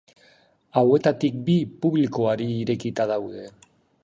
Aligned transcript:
Hauetatik 0.79 1.37
bi 1.51 1.59
publikoari 1.83 2.51
irekita 2.65 3.11
daude. 3.17 3.49